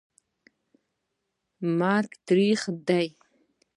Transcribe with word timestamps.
مرګ 1.79 2.11
تریخ 2.27 2.61
دي 2.87 3.07